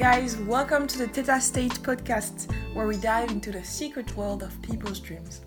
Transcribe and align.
Guys, 0.00 0.38
welcome 0.38 0.86
to 0.86 0.96
the 0.96 1.08
Theta 1.08 1.38
State 1.42 1.74
podcast, 1.82 2.50
where 2.72 2.86
we 2.86 2.96
dive 2.96 3.30
into 3.30 3.52
the 3.52 3.62
secret 3.62 4.16
world 4.16 4.42
of 4.42 4.62
people's 4.62 4.98
dreams. 4.98 5.42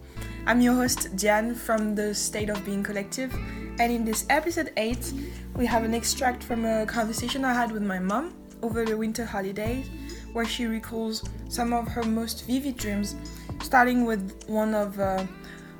I'm 0.45 0.61
your 0.61 0.75
host, 0.75 1.17
Diane 1.17 1.55
from 1.55 1.95
the 1.95 2.13
State 2.13 2.51
of 2.51 2.63
Being 2.63 2.83
Collective, 2.83 3.33
and 3.79 3.91
in 3.91 4.05
this 4.05 4.27
episode 4.29 4.71
8, 4.77 5.11
we 5.55 5.65
have 5.65 5.83
an 5.83 5.95
extract 5.95 6.43
from 6.43 6.65
a 6.65 6.85
conversation 6.85 7.43
I 7.43 7.51
had 7.51 7.71
with 7.71 7.81
my 7.81 7.97
mom 7.97 8.35
over 8.61 8.85
the 8.85 8.95
winter 8.95 9.25
holidays, 9.25 9.89
where 10.33 10.45
she 10.45 10.65
recalls 10.65 11.27
some 11.49 11.73
of 11.73 11.87
her 11.87 12.03
most 12.03 12.45
vivid 12.45 12.77
dreams, 12.77 13.15
starting 13.63 14.05
with 14.05 14.43
one 14.45 14.75
of 14.75 14.99
uh, 14.99 15.25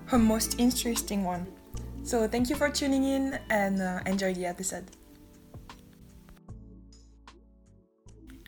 her 0.08 0.18
most 0.18 0.60
interesting 0.60 1.24
one. 1.24 1.46
So, 2.02 2.27
thank 2.27 2.49
you 2.49 2.55
for 2.55 2.70
tuning 2.70 3.04
in 3.04 3.40
and 3.52 3.80
uh, 3.80 3.99
enjoy 4.08 4.34
the 4.34 4.48
episode. 4.48 4.85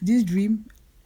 This 0.05 0.23
dream 0.23 0.65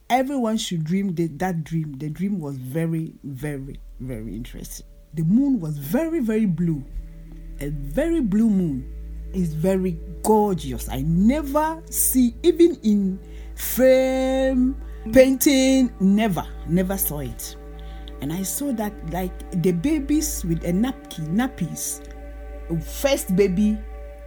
everyone 0.09 0.57
should 0.57 0.83
dream 0.83 1.13
the, 1.15 1.27
that 1.27 1.63
dream. 1.63 1.93
The 1.97 2.09
dream 2.09 2.39
was 2.39 2.57
very 2.57 3.13
very 3.23 3.79
very 3.99 4.35
interesting. 4.35 4.85
The 5.13 5.23
moon 5.23 5.59
was 5.59 5.77
very 5.77 6.19
very 6.19 6.45
blue. 6.45 6.83
A 7.61 7.69
very 7.69 8.21
blue 8.21 8.49
moon 8.49 8.91
is 9.33 9.53
very 9.53 9.99
gorgeous. 10.23 10.89
I 10.89 11.01
never 11.01 11.81
see 11.89 12.35
even 12.43 12.75
in 12.83 13.19
frame 13.55 14.75
painting 15.13 15.91
never 15.99 16.45
never 16.67 16.97
saw 16.97 17.19
it. 17.19 17.55
And 18.21 18.33
i 18.33 18.43
saw 18.43 18.73
that 18.73 18.93
like 19.11 19.61
the 19.63 19.71
babies 19.71 20.43
with 20.45 20.63
a 20.65 20.73
napkin 20.73 21.35
nappies. 21.35 22.05
First 22.83 23.35
baby 23.35 23.77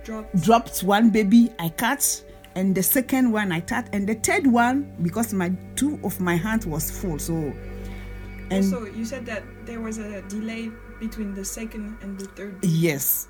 Dropped. 0.04 0.42
dropped 0.42 0.82
one 0.82 1.10
baby 1.10 1.52
i 1.60 1.68
cut 1.68 2.24
and 2.54 2.74
the 2.74 2.82
second 2.82 3.32
one 3.32 3.52
I 3.52 3.60
cut, 3.60 3.88
and 3.92 4.08
the 4.08 4.14
third 4.14 4.46
one 4.46 4.94
because 5.02 5.32
my 5.32 5.52
two 5.76 5.98
of 6.04 6.20
my 6.20 6.36
hands 6.36 6.66
was 6.66 6.90
full. 6.90 7.18
So, 7.18 7.34
and 8.50 8.64
also, 8.64 8.84
you 8.86 9.04
said 9.04 9.26
that 9.26 9.42
there 9.66 9.80
was 9.80 9.98
a 9.98 10.22
delay 10.22 10.70
between 11.00 11.34
the 11.34 11.44
second 11.44 11.96
and 12.02 12.18
the 12.18 12.26
third. 12.26 12.58
yes, 12.64 13.28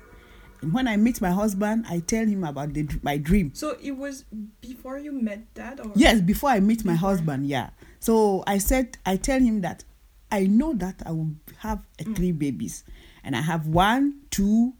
and 0.61 0.73
when 0.73 0.87
I 0.87 0.97
meet 0.97 1.21
my 1.21 1.31
husband, 1.31 1.85
I 1.89 1.99
tell 1.99 2.25
him 2.25 2.43
about 2.43 2.73
the, 2.73 2.87
my 3.01 3.17
dream. 3.17 3.51
So 3.53 3.77
it 3.81 3.91
was 3.91 4.25
before 4.61 4.97
you 4.97 5.11
met 5.11 5.53
Dad, 5.53 5.79
or 5.79 5.91
Yes, 5.95 6.21
before 6.21 6.49
I 6.51 6.59
meet 6.59 6.85
my 6.85 6.93
Before. 6.93 7.09
husband, 7.09 7.47
yeah. 7.47 7.69
So 7.99 8.43
I 8.47 8.57
said, 8.59 8.97
I 9.05 9.15
tell 9.17 9.39
him 9.39 9.61
that 9.61 9.83
I 10.31 10.45
know 10.47 10.73
that 10.73 11.01
I 11.05 11.11
will 11.11 11.31
have 11.59 11.79
uh, 11.99 12.03
three 12.15 12.31
babies, 12.31 12.83
and 13.23 13.35
I 13.35 13.41
have 13.41 13.67
one, 13.67 14.21
two, 14.31 14.73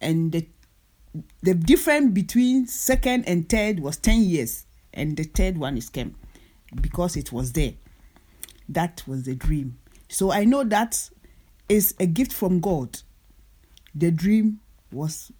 and 0.00 0.32
the 0.32 0.46
the 1.42 1.54
difference 1.54 2.12
between 2.12 2.66
second 2.66 3.24
and 3.26 3.48
third 3.48 3.80
was 3.80 3.96
ten 3.96 4.22
years, 4.22 4.66
and 4.94 5.16
the 5.16 5.24
third 5.24 5.58
one 5.58 5.76
is 5.76 5.90
came 5.90 6.14
because 6.80 7.16
it 7.16 7.32
was 7.32 7.52
there. 7.52 7.74
That 8.68 9.02
was 9.06 9.24
the 9.24 9.34
dream. 9.34 9.78
So 10.08 10.32
I 10.32 10.44
know 10.44 10.64
that 10.64 11.10
is 11.68 11.94
a 12.00 12.06
gift 12.06 12.32
from 12.32 12.60
God. 12.60 12.98
The 13.94 14.10
dream 14.10 14.60
was 14.90 15.32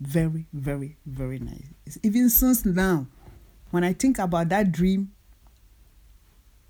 very, 0.00 0.46
very, 0.52 0.96
very 1.06 1.38
nice. 1.38 1.98
Even 2.02 2.28
since 2.28 2.64
now, 2.64 3.06
when 3.70 3.84
I 3.84 3.92
think 3.92 4.18
about 4.18 4.50
that 4.50 4.72
dream, 4.72 5.12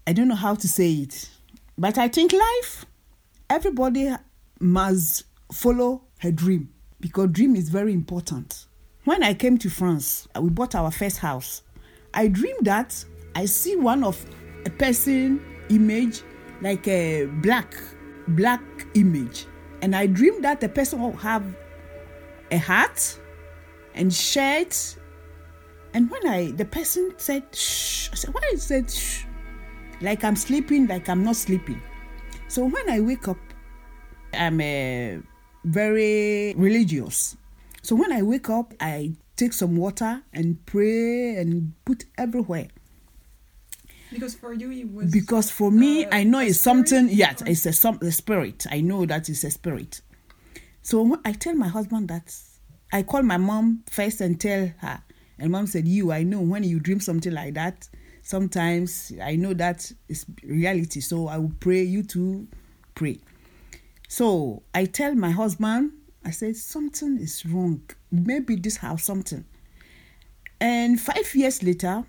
I 0.07 0.13
don't 0.13 0.29
know 0.29 0.37
how 0.37 0.55
to 0.55 0.69
say 0.69 0.93
it, 0.93 1.29
but 1.77 1.99
I 1.99 2.07
think 2.07 2.33
life, 2.33 2.87
everybody 3.51 4.15
must 4.61 5.25
follow 5.53 6.03
her 6.19 6.31
dream 6.31 6.73
because 7.07 7.31
dream 7.31 7.55
is 7.55 7.69
very 7.69 7.93
important. 7.93 8.67
When 9.05 9.23
I 9.23 9.33
came 9.33 9.59
to 9.59 9.71
France, 9.71 10.27
we 10.41 10.51
bought 10.51 10.75
our 10.75 10.91
first 10.91 11.19
house. 11.19 11.63
I 12.13 12.27
dreamed 12.27 12.65
that 12.67 13.05
I 13.37 13.45
see 13.45 13.77
one 13.77 14.03
of 14.03 14.19
a 14.65 14.71
person 14.71 15.41
image 15.71 16.23
like 16.61 16.89
a 16.89 17.27
black 17.27 17.77
black 18.29 18.61
image, 18.95 19.47
and 19.83 19.95
I 19.95 20.07
dreamed 20.07 20.43
that 20.43 20.61
the 20.61 20.69
person 20.69 21.01
will 21.01 21.17
have 21.19 21.45
a 22.51 22.57
hat 22.57 23.17
and 23.95 24.13
shirt. 24.13 24.97
And 25.95 26.11
when 26.11 26.27
I 26.27 26.51
the 26.51 26.65
person 26.65 27.15
said 27.19 27.45
shh, 27.55 28.11
I 28.13 28.17
said 28.17 28.35
why 28.35 28.41
he 28.51 28.57
said 28.57 28.91
shh, 28.91 29.27
like 30.01 30.25
I'm 30.25 30.35
sleeping, 30.35 30.89
like 30.89 31.09
I'm 31.09 31.23
not 31.23 31.37
sleeping. 31.37 31.81
So 32.49 32.65
when 32.65 32.91
I 32.91 32.99
wake 32.99 33.29
up, 33.29 33.39
I'm 34.35 34.61
uh, 34.61 35.23
very 35.67 36.55
religious. 36.57 37.37
So 37.83 37.95
when 37.97 38.13
I 38.13 38.23
wake 38.23 38.49
up, 38.49 38.73
I 38.81 39.13
take 39.37 39.53
some 39.53 39.77
water 39.77 40.23
and 40.33 40.65
pray 40.65 41.37
and 41.37 41.73
put 41.85 42.05
everywhere. 42.17 42.69
because 44.13 44.35
for 44.35 44.53
you 44.55 44.71
it 44.71 44.91
was 44.93 45.11
Because 45.11 45.51
for 45.51 45.71
me, 45.71 46.05
uh, 46.05 46.09
I 46.13 46.25
know 46.25 46.39
it's 46.39 46.61
spirit 46.61 46.89
something. 46.89 47.09
Yes, 47.11 47.43
or- 47.43 47.49
it's 47.49 47.67
a 47.67 47.73
some 47.73 47.99
a 48.01 48.11
spirit. 48.13 48.67
I 48.71 48.81
know 48.81 49.05
that 49.07 49.29
it's 49.29 49.45
a 49.45 49.51
spirit. 49.51 50.01
So 50.83 51.21
I 51.25 51.33
tell 51.33 51.55
my 51.55 51.69
husband 51.69 52.09
that 52.09 52.33
I 52.93 53.03
call 53.03 53.23
my 53.23 53.37
mom 53.37 53.83
first 53.91 54.21
and 54.21 54.41
tell 54.41 54.73
her, 54.79 55.03
and 55.39 55.51
mom 55.51 55.67
said, 55.67 55.87
"You, 55.89 56.13
I 56.13 56.23
know 56.23 56.41
when 56.41 56.63
you 56.63 56.79
dream 56.79 57.01
something 57.01 57.33
like 57.33 57.55
that. 57.55 57.89
Sometimes 58.23 59.13
I 59.23 59.37
know 59.37 59.53
that 59.55 59.93
it's 60.09 60.25
reality. 60.45 61.01
So 61.01 61.27
I 61.27 61.39
will 61.39 61.53
pray. 61.61 61.83
You 61.83 62.05
too, 62.05 62.47
pray." 62.95 63.19
So 64.09 64.63
I 64.75 64.85
tell 64.85 65.15
my 65.15 65.31
husband, 65.31 65.93
I 66.25 66.31
said 66.31 66.57
something 66.57 67.19
is 67.19 67.45
wrong. 67.47 67.83
Maybe 68.11 68.57
this 68.57 68.79
house 68.79 69.05
something. 69.05 69.45
And 70.61 71.01
five 71.01 71.35
years 71.35 71.63
later, 71.63 72.05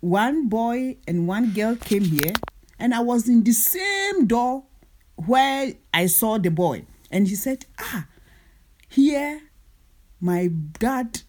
one 0.00 0.48
boy 0.48 0.96
and 1.06 1.26
one 1.26 1.52
girl 1.52 1.76
came 1.76 2.04
here, 2.04 2.32
and 2.78 2.94
I 2.94 3.00
was 3.00 3.28
in 3.28 3.42
the 3.42 3.52
same 3.52 4.26
door 4.26 4.64
where 5.16 5.74
I 5.92 6.06
saw 6.06 6.38
the 6.38 6.50
boy. 6.50 6.84
And 7.10 7.28
he 7.28 7.34
said, 7.34 7.66
Ah, 7.78 8.06
here 8.88 9.40
my 10.20 10.48
dad 10.78 11.22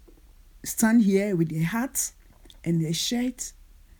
stand 0.63 1.03
here 1.03 1.35
with 1.35 1.51
a 1.51 1.59
hat 1.59 2.11
and 2.63 2.83
a 2.85 2.93
shirt. 2.93 3.53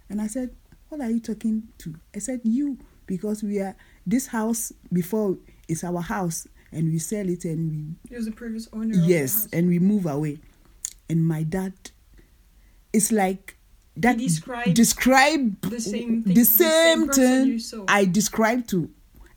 And 0.09 0.21
I 0.21 0.27
said, 0.27 0.55
What 0.89 1.01
are 1.01 1.09
you 1.09 1.19
talking 1.19 1.67
to? 1.79 1.95
I 2.15 2.19
said, 2.19 2.41
You, 2.43 2.77
because 3.05 3.43
we 3.43 3.59
are 3.59 3.75
this 4.05 4.27
house 4.27 4.71
before 4.91 5.37
is 5.67 5.83
our 5.83 6.01
house 6.01 6.47
and 6.71 6.91
we 6.91 6.99
sell 6.99 7.27
it 7.29 7.45
and 7.45 7.71
we 7.71 8.09
He 8.09 8.15
was 8.15 8.25
the 8.25 8.31
previous 8.31 8.67
owner. 8.73 8.93
yes 8.95 9.45
of 9.45 9.51
the 9.51 9.57
house. 9.57 9.59
and 9.59 9.67
we 9.69 9.79
move 9.79 10.05
away 10.05 10.39
and 11.09 11.25
my 11.27 11.43
dad 11.43 11.73
it's 12.93 13.11
like 13.11 13.55
that 13.95 14.17
described 14.17 14.73
describe 14.75 15.59
the 15.61 15.79
same 15.79 16.23
thing- 16.23 16.33
the 16.33 16.41
the 16.41 16.45
same 16.45 16.99
same 16.99 17.09
thing 17.09 17.47
you 17.47 17.59
saw. 17.59 17.85
i 17.87 18.05
describe 18.05 18.67
to 18.67 18.89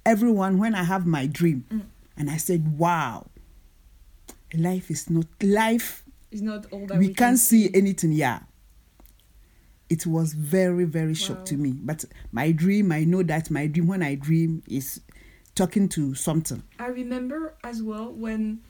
everyone 0.05 0.59
when 0.59 0.75
i 0.75 0.83
have 0.83 1.07
my 1.07 1.27
dream 1.27 1.65
Mm. 1.71 1.83
and 2.17 2.31
i 2.31 2.37
said 2.37 2.77
wow 2.79 3.27
life 4.55 4.91
is 4.91 5.09
not 5.11 5.27
life 5.43 6.05
it's 6.33 6.43
not 6.43 6.67
all 6.73 6.87
that 6.87 6.99
we, 6.99 7.09
we, 7.09 7.15
can't 7.15 7.39
see 7.39 7.71
anything 7.75 8.13
yeah 8.13 8.41
it 9.89 10.07
was 10.07 10.33
very 10.35 10.85
very 10.85 11.15
shock 11.15 11.39
Wow. 11.39 11.45
to 11.45 11.57
me 11.57 11.73
but 11.73 12.05
my 12.33 12.53
dream 12.53 12.93
i 12.93 13.05
know 13.05 13.23
that 13.23 13.51
my 13.51 13.67
dream 13.67 13.87
when 13.89 14.03
i 14.03 14.15
dream 14.15 14.63
is 14.69 15.01
talking 15.61 15.89
to 15.91 16.15
something. 16.15 16.63
I 16.79 16.87
remember 16.87 17.55
as 17.63 17.83
well 17.83 18.13
when 18.13 18.61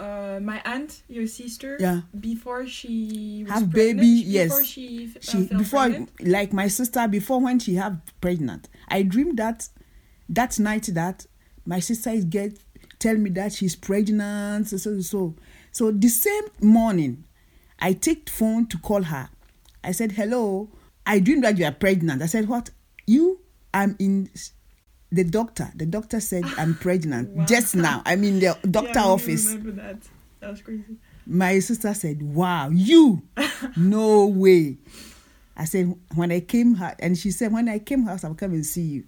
uh, 0.00 0.40
my 0.42 0.60
aunt, 0.64 1.02
your 1.08 1.26
sister, 1.28 1.76
Yeah. 1.78 2.00
before 2.18 2.66
she 2.66 3.44
was 3.44 3.52
Have 3.52 3.70
pregnant, 3.70 4.00
baby, 4.00 4.24
before 4.24 4.60
yes. 4.62 4.66
she, 4.66 5.12
uh, 5.16 5.20
she 5.20 5.46
before 5.56 5.80
pregnant, 5.88 6.10
like 6.26 6.52
my 6.52 6.66
sister 6.68 7.06
before 7.06 7.40
when 7.40 7.60
she 7.60 7.76
have 7.76 8.00
pregnant. 8.20 8.68
I 8.88 9.02
dreamed 9.02 9.38
that 9.38 9.68
that 10.28 10.58
night 10.58 10.86
that 10.94 11.26
my 11.64 11.78
sister 11.78 12.10
is 12.10 12.24
get 12.24 12.58
tell 12.98 13.16
me 13.16 13.30
that 13.30 13.52
she's 13.52 13.76
pregnant 13.76 14.68
so 14.68 14.76
so 14.78 15.00
so. 15.00 15.34
So 15.70 15.90
the 15.92 16.08
same 16.08 16.44
morning 16.60 17.24
i 17.80 17.92
take 17.92 18.28
phone 18.30 18.66
to 18.66 18.78
call 18.78 19.02
her. 19.02 19.28
I 19.84 19.92
said 19.92 20.12
hello 20.12 20.68
i 21.06 21.20
dreamed 21.20 21.44
that 21.44 21.58
you 21.58 21.64
are 21.66 21.72
pregnant. 21.72 22.20
I 22.22 22.26
said 22.26 22.48
what? 22.48 22.70
You 23.06 23.38
i'm 23.72 23.94
in 24.00 24.28
the 25.14 25.24
doctor 25.24 25.70
the 25.76 25.86
doctor 25.86 26.20
said 26.20 26.44
i'm 26.58 26.74
pregnant 26.86 27.30
Wow. 27.30 27.44
just 27.46 27.74
now 27.74 28.02
i'm 28.04 28.24
in 28.24 28.40
the 28.40 28.56
doctor 28.70 28.90
yeah, 28.94 29.04
I 29.04 29.08
office 29.08 29.46
remember 29.46 29.72
that. 29.82 29.98
That 30.40 30.50
was 30.50 30.60
crazy. 30.62 30.96
my 31.26 31.58
sister 31.60 31.94
said, 31.94 32.22
Wow, 32.22 32.68
you? 32.70 33.22
no 33.76 34.26
way. 34.26 34.76
I 35.56 35.64
said, 35.64 35.94
When 36.14 36.30
I 36.30 36.40
came 36.40 36.74
her, 36.74 36.94
and 36.98 37.16
she 37.16 37.30
said, 37.30 37.50
When 37.50 37.66
I 37.66 37.78
came 37.78 38.02
house, 38.02 38.24
I'll 38.24 38.34
come 38.34 38.52
and 38.52 38.66
see 38.66 38.82
you. 38.82 39.04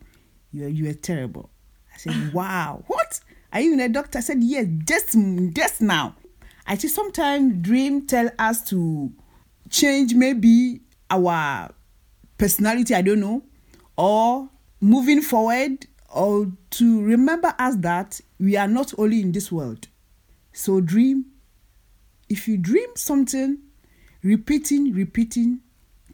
You 0.51 0.65
are, 0.65 0.69
you 0.69 0.89
are 0.89 0.95
terrible. 0.95 1.51
I 1.95 1.99
said, 1.99 2.33
Wow, 2.33 2.85
what? 2.87 3.21
Are 3.53 3.61
you 3.61 3.75
in 3.75 3.81
a 3.81 3.89
doctor? 3.91 4.17
I 4.17 4.23
said, 4.23 4.39
Yes, 4.43 4.65
just, 4.87 5.15
just 5.53 5.83
now. 5.83 6.15
I 6.67 6.79
see 6.79 6.89
sometimes 6.89 7.63
dream 7.63 8.07
tell 8.07 8.31
us 8.39 8.63
to 8.71 9.13
change 9.69 10.15
maybe 10.15 10.81
our 11.11 11.69
personality, 12.39 12.95
I 12.95 13.03
don't 13.03 13.21
know, 13.21 13.43
or 13.99 14.49
moving 14.81 15.21
forward, 15.21 15.87
or 16.17 16.51
to 16.71 17.03
remember 17.03 17.55
us 17.59 17.77
that 17.77 18.21
we 18.41 18.57
are 18.57 18.67
not 18.67 18.95
only 18.99 19.21
in 19.21 19.33
this 19.33 19.53
world. 19.53 19.87
So 20.53 20.81
dream. 20.81 21.27
If 22.29 22.49
you 22.49 22.57
dream 22.57 22.89
something, 22.97 23.59
repeating, 24.23 24.95
repeating, 24.95 25.61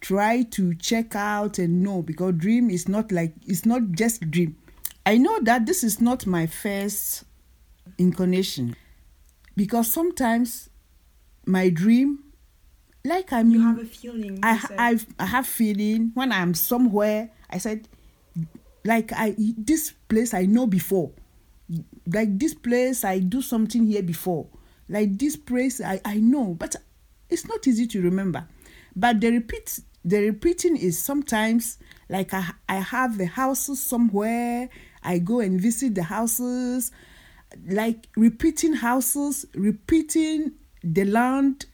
try 0.01 0.43
to 0.43 0.75
check 0.75 1.15
out 1.15 1.59
and 1.59 1.83
know 1.83 2.03
because 2.03 2.35
dream 2.35 2.69
is 2.69 2.89
not 2.89 3.13
like 3.13 3.33
it's 3.47 3.65
not 3.65 3.93
just 3.93 4.29
dream. 4.31 4.57
I 5.07 5.19
know 5.19 5.39
that 5.43 5.67
this 5.67 5.85
is 5.85 6.01
not 6.01 6.27
my 6.27 6.47
first 6.47 7.25
incarnation 7.97 8.75
because 9.57 9.91
sometimes 9.91 10.69
my 11.47 11.71
dream 11.71 12.19
like 13.05 13.33
I'm 13.33 13.51
You 13.51 13.63
have 13.63 13.79
a 13.79 13.85
feeling. 13.85 14.39
I. 14.43 14.61
I 14.79 14.99
I 15.19 15.27
have 15.27 15.47
feeling 15.47 16.11
when 16.15 16.33
I'm 16.33 16.55
somewhere. 16.55 17.31
I 17.51 17.59
said, 17.59 17.89
like 18.85 19.13
I 19.13 19.35
this 19.57 19.93
place 20.09 20.35
I 20.35 20.47
know 20.47 20.67
before, 20.67 21.13
like 22.07 22.39
this 22.39 22.55
place 22.55 23.05
I 23.05 23.19
do 23.19 23.43
something 23.43 23.87
here 23.87 24.03
before, 24.03 24.47
like 24.89 25.19
this 25.19 25.37
place 25.37 25.81
I 25.81 26.01
I 26.05 26.17
know, 26.17 26.55
but 26.55 26.77
it's 27.31 27.47
not 27.47 27.67
easy 27.67 27.87
to 27.89 28.03
remember. 28.03 28.47
But 28.95 29.21
the 29.21 29.31
repeat 29.31 29.81
the 30.05 30.19
repeating 30.21 30.77
is 30.77 30.99
sometimes 30.99 31.79
like 32.09 32.35
I 32.35 32.53
I 32.69 32.77
have 32.77 33.19
the 33.19 33.27
houses 33.27 33.81
somewhere. 33.81 34.69
I 35.05 35.19
go 35.19 35.41
and 35.41 35.61
visit 35.61 35.97
the 35.97 36.05
houses, 36.05 36.93
like 37.67 38.07
repeating 38.17 38.75
houses, 38.75 39.47
repeating 39.55 40.53
the 40.85 41.05
land 41.05 41.67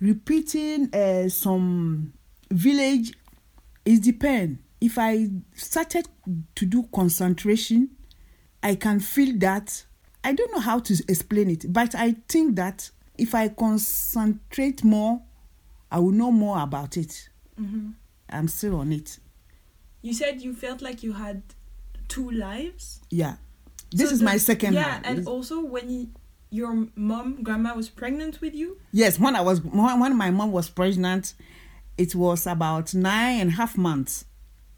repeating 0.00 0.94
uh, 0.94 1.28
some 1.28 2.12
village 2.50 3.12
it 3.84 4.02
depend 4.02 4.58
if 4.80 4.98
i 4.98 5.28
started 5.54 6.06
to 6.54 6.66
do 6.66 6.82
concentration 6.94 7.88
i 8.62 8.74
can 8.74 9.00
feel 9.00 9.36
that 9.38 9.84
i 10.24 10.32
don't 10.32 10.52
know 10.52 10.60
how 10.60 10.78
to 10.78 10.94
explain 11.08 11.50
it 11.50 11.72
but 11.72 11.94
i 11.94 12.14
think 12.28 12.56
that 12.56 12.90
if 13.18 13.34
i 13.34 13.48
concentrate 13.48 14.84
more 14.84 15.22
i 15.90 15.98
will 15.98 16.12
know 16.12 16.30
more 16.32 16.60
about 16.62 16.96
it 16.96 17.28
Mhm. 17.60 17.94
i'm 18.30 18.48
still 18.48 18.76
on 18.76 18.92
it 18.92 19.18
You 20.02 20.12
said 20.14 20.40
you 20.42 20.54
felt 20.54 20.82
like 20.82 21.02
you 21.02 21.14
had 21.14 21.42
two 22.08 22.30
lives. 22.30 23.00
yeah 23.10 23.36
this 23.90 24.08
So 24.10 24.12
is 24.14 24.18
the- 24.20 24.24
my 24.26 24.36
second 24.38 24.74
Yeah, 24.74 24.82
hand. 24.94 25.06
and 25.06 25.26
also 25.26 25.64
when 25.64 25.88
you, 25.90 26.08
your 26.50 26.86
mom, 26.96 27.42
grandma, 27.42 27.74
was 27.74 27.88
pregnant 27.88 28.40
with 28.40 28.54
you. 28.54 28.76
Yes, 28.92 29.18
when 29.18 29.34
I 29.36 29.40
was 29.40 29.60
when 29.62 29.98
when 30.00 30.16
my 30.16 30.30
mom 30.30 30.52
was 30.52 30.68
pregnant, 30.68 31.34
it 31.96 32.14
was 32.14 32.46
about 32.46 32.94
nine 32.94 33.40
and 33.40 33.50
a 33.50 33.54
half 33.54 33.76
months, 33.78 34.25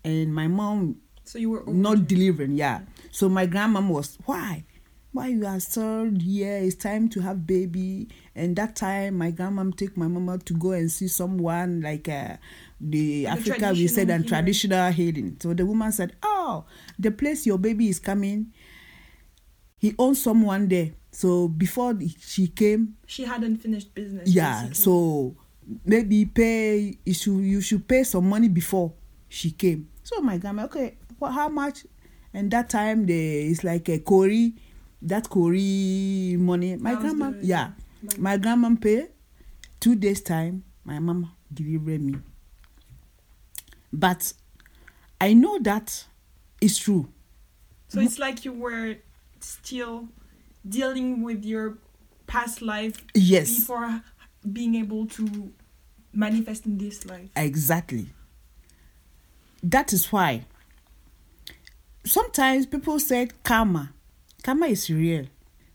and 0.04 0.34
my 0.34 0.46
mom 0.48 0.96
So 1.24 1.38
you 1.38 1.50
were 1.50 1.64
not 1.66 2.06
delivering. 2.08 2.52
Yeah, 2.56 2.80
so 3.10 3.28
my 3.28 3.46
grandmom 3.46 3.88
was 3.88 4.16
why, 4.24 4.64
why 5.12 5.28
you 5.28 5.44
are 5.46 5.60
still 5.60 6.10
here? 6.18 6.56
It's 6.56 6.74
time 6.76 7.08
to 7.10 7.20
have 7.20 7.46
baby. 7.46 8.08
And 8.34 8.56
that 8.56 8.76
time, 8.76 9.18
my 9.18 9.32
grandmom 9.32 9.76
take 9.76 9.96
my 9.96 10.06
mama 10.08 10.38
to 10.38 10.54
go 10.54 10.72
and 10.72 10.90
see 10.90 11.08
someone 11.08 11.80
like 11.82 12.08
uh, 12.08 12.36
the 12.80 13.26
Africa 13.26 13.72
we 13.72 13.88
said 13.88 14.08
and 14.10 14.26
traditional 14.26 14.90
healing. 14.92 15.36
So 15.42 15.52
the 15.54 15.66
woman 15.66 15.92
said, 15.92 16.16
"Oh, 16.22 16.64
the 16.98 17.10
place 17.10 17.44
your 17.46 17.58
baby 17.58 17.88
is 17.88 17.98
coming." 17.98 18.52
He 19.78 19.94
owns 19.98 20.22
someone 20.22 20.68
there. 20.68 20.90
So 21.12 21.48
before 21.48 21.96
she 22.20 22.48
came, 22.48 22.96
She 23.06 23.24
hadn't 23.24 23.56
finished 23.58 23.94
business. 23.94 24.28
yeah 24.28 24.62
basically. 24.68 24.74
so 24.74 25.36
maybe 25.84 26.24
pay 26.24 26.96
you 27.04 27.14
should 27.14 27.38
you 27.44 27.60
should 27.60 27.86
pay 27.86 28.02
some 28.04 28.28
money 28.28 28.48
before 28.48 28.92
she 29.28 29.50
came. 29.50 29.88
So 30.04 30.20
my 30.20 30.38
grandma 30.38 30.64
okay 30.64 30.96
well, 31.18 31.32
how 31.32 31.48
much? 31.48 31.84
And 32.32 32.50
that 32.50 32.68
time 32.68 33.06
there 33.06 33.40
is 33.40 33.64
like 33.64 33.88
a 33.88 33.98
cowrie, 33.98 34.54
that 35.02 35.28
cowrie 35.28 36.36
money. 36.38 36.76
My 36.76 36.94
grandma 36.94 37.32
yeah. 37.40 37.72
My 38.18 38.36
grandma 38.36 38.74
pay. 38.80 39.08
Two 39.80 39.94
days 39.94 40.20
time 40.20 40.64
my 40.84 40.98
mama 40.98 41.32
deliver 41.52 41.98
me. 41.98 42.16
But 43.92 44.32
i 45.20 45.32
know 45.34 45.58
that 45.60 46.04
it's 46.60 46.78
true. 46.78 47.08
So 47.88 48.00
it's 48.00 48.18
like 48.18 48.44
you 48.44 48.52
were 48.52 48.96
still 49.40 50.08
dealing 50.68 51.22
with 51.22 51.44
your 51.44 51.78
past 52.26 52.60
life 52.60 53.02
yes. 53.14 53.60
before 53.60 54.02
being 54.52 54.74
able 54.74 55.06
to 55.06 55.52
manifest 56.12 56.66
in 56.66 56.76
this 56.76 57.06
life. 57.06 57.30
Exactly. 57.34 58.08
That 59.62 59.92
is 59.92 60.12
why 60.12 60.44
sometimes 62.04 62.66
people 62.66 62.98
said 63.00 63.42
karma. 63.42 63.92
Karma 64.42 64.66
is 64.66 64.88
real 64.90 65.26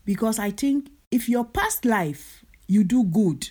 because 0.04 0.38
I 0.38 0.50
think 0.50 0.90
if 1.10 1.28
your 1.28 1.44
past 1.44 1.84
life 1.84 2.44
you 2.66 2.82
do 2.84 3.04
good, 3.04 3.48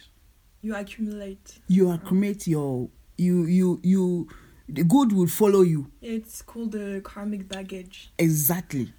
You 0.61 0.75
accumulate. 0.75 1.59
you 1.67 1.91
accumulate 1.91 2.47
your 2.47 2.89
you 3.17 3.45
you 3.45 3.79
you 3.83 4.27
the 4.67 4.83
good 4.83 5.11
will 5.11 5.27
follow 5.27 5.61
you 5.61 5.91
It's 6.01 6.41
called 6.41 6.71
the 6.71 7.01
karmic 7.03 7.47
baggage. 7.47 8.11
exactly. 8.17 8.91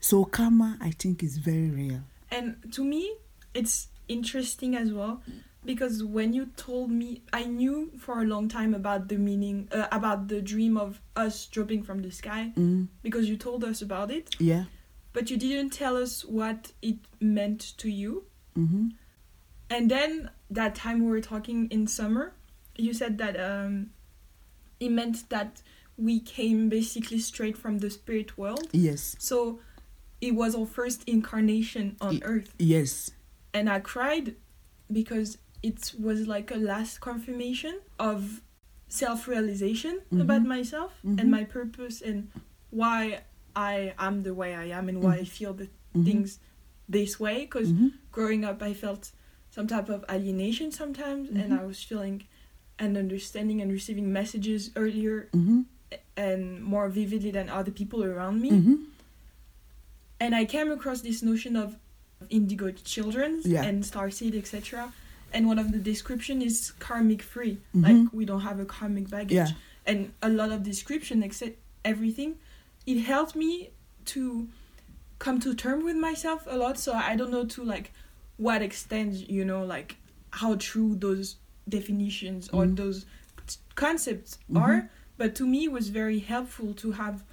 So 0.00 0.24
karma, 0.24 0.76
I 0.80 0.90
think, 0.90 1.22
is 1.24 1.38
very 1.38 1.68
real. 1.70 2.00
And 2.30 2.56
to 2.72 2.84
me, 2.84 3.12
it's 3.54 3.88
interesting 4.08 4.76
as 4.76 4.92
well 4.92 5.20
because 5.66 6.02
when 6.04 6.32
you 6.32 6.46
told 6.56 6.90
me, 6.90 7.22
I 7.32 7.44
knew 7.44 7.90
for 7.98 8.20
a 8.22 8.24
long 8.24 8.48
time 8.48 8.72
about 8.74 9.08
the 9.08 9.16
meaning, 9.18 9.68
uh, 9.72 9.86
about 9.92 10.28
the 10.28 10.40
dream 10.40 10.76
of 10.76 11.00
us 11.16 11.46
dropping 11.46 11.82
from 11.82 12.00
the 12.02 12.10
sky 12.10 12.52
Mm, 12.56 12.88
because 13.02 13.28
you 13.28 13.36
told 13.36 13.64
us 13.64 13.82
about 13.82 14.10
it, 14.10 14.34
yeah. 14.38 14.64
but 15.12 15.30
you 15.30 15.36
didn't 15.36 15.70
tell 15.70 15.96
us 15.96 16.24
what 16.24 16.72
it 16.82 16.96
meant 17.20 17.60
to 17.78 17.88
you. 17.90 18.24
Mm-hmm. 18.56 18.88
And 19.68 19.90
then 19.90 20.30
that 20.50 20.74
time 20.74 21.04
we 21.04 21.10
were 21.10 21.20
talking 21.20 21.68
in 21.70 21.86
summer, 21.86 22.32
you 22.76 22.92
said 22.94 23.18
that 23.18 23.34
um, 23.38 23.90
it 24.78 24.90
meant 24.90 25.28
that 25.30 25.62
we 25.98 26.20
came 26.20 26.68
basically 26.68 27.18
straight 27.18 27.56
from 27.58 27.78
the 27.78 27.90
spirit 27.90 28.38
world. 28.38 28.68
Yes. 28.72 29.16
So 29.18 29.60
it 30.20 30.34
was 30.34 30.54
our 30.54 30.66
first 30.66 31.02
incarnation 31.08 31.96
on 32.00 32.14
Y- 32.16 32.20
earth. 32.22 32.54
Yes. 32.58 33.10
And 33.52 33.68
I 33.68 33.80
cried 33.80 34.36
because 34.92 35.38
it 35.62 35.92
was 36.00 36.26
like 36.26 36.50
a 36.50 36.56
last 36.56 37.00
confirmation 37.00 37.80
of 37.98 38.42
self 38.88 39.26
realization 39.28 40.00
Mhm. 40.12 40.20
about 40.20 40.44
myself 40.44 40.92
Mhm. 41.04 41.20
and 41.20 41.30
my 41.30 41.44
purpose 41.44 42.00
and 42.00 42.30
why 42.70 43.22
I 43.54 43.94
am 43.98 44.22
the 44.22 44.34
way 44.34 44.54
I 44.54 44.66
am 44.66 44.88
and 44.88 45.02
why 45.02 45.16
I 45.16 45.24
feel 45.24 45.52
the 45.54 45.68
Mhm. 45.94 46.04
things 46.04 46.38
this 46.88 47.18
way. 47.18 47.40
Because 47.40 47.72
Mhm. 47.72 47.92
growing 48.12 48.44
up, 48.44 48.62
I 48.62 48.72
felt 48.74 49.12
some 49.50 49.66
type 49.66 49.88
of 49.88 50.04
alienation 50.10 50.70
sometimes, 50.70 51.30
and. 51.30 51.52
I 51.54 51.64
was 51.64 51.82
feeling 51.82 52.24
and 52.78 52.96
understanding 52.98 53.62
and 53.62 53.72
receiving 53.72 54.12
messages 54.12 54.70
earlier 54.76 55.30
and 56.16 56.62
more 56.62 56.88
vividly 56.90 57.30
than 57.30 57.48
other 57.48 57.70
people 57.72 58.04
around 58.04 58.40
me. 58.42 58.50
And 60.20 60.34
I 60.34 60.44
came 60.44 60.70
across 60.70 61.00
this 61.00 61.22
notion 61.22 61.56
of 61.56 61.76
indigo 62.30 62.70
children 62.72 63.40
Yeah. 63.44 63.62
and 63.64 63.82
starseed, 63.84 64.34
etc. 64.36 64.92
And 65.32 65.46
one 65.46 65.58
of 65.58 65.72
the 65.72 65.78
description 65.78 66.40
is 66.40 66.72
karmic 66.78 67.22
free, 67.22 67.58
Mhm. 67.74 67.82
like 67.82 68.12
we 68.12 68.24
don't 68.24 68.40
have 68.42 68.58
a 68.60 68.64
karmic 68.64 69.10
baggage. 69.10 69.32
Yeah. 69.36 69.50
And 69.84 70.12
a 70.22 70.28
lot 70.28 70.50
of 70.50 70.62
description, 70.62 71.22
except 71.22 71.58
everything, 71.84 72.36
it 72.86 73.00
helped 73.00 73.36
me 73.36 73.70
to 74.06 74.48
come 75.18 75.40
to 75.40 75.54
term 75.54 75.84
with 75.84 75.96
myself 75.96 76.46
a 76.46 76.56
lot. 76.56 76.78
So 76.78 76.92
I 76.92 77.16
don't 77.16 77.30
know 77.30 77.44
to 77.44 77.64
like 77.64 77.92
what 78.36 78.62
extent, 78.62 79.28
you 79.28 79.44
know, 79.44 79.64
like 79.64 79.96
how 80.30 80.56
true 80.56 80.94
those 80.94 81.36
definitions 81.68 82.48
or 82.50 82.64
Mhm. 82.66 82.76
those 82.76 83.06
t- 83.46 83.56
concepts 83.74 84.38
Mhm. 84.50 84.60
are. 84.60 84.90
But 85.16 85.34
to 85.36 85.46
me, 85.46 85.64
it 85.64 85.72
was 85.72 85.88
very 85.88 86.18
helpful 86.20 86.74
to 86.74 86.92
have 86.92 87.24